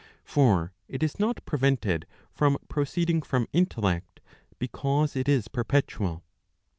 [0.23, 4.19] For it is not prevented from proceeding from intellect
[4.57, 6.23] because it is perpetual.